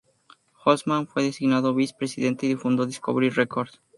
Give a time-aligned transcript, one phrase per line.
[0.65, 3.83] Holzman fue designado vice presidente y fundó Discovery Records.